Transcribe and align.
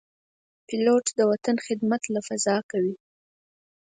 پیلوټ 0.67 1.05
د 1.17 1.19
وطن 1.31 1.55
خدمت 1.65 2.01
له 2.13 2.19
فضا 2.27 2.57
کوي. 2.71 2.95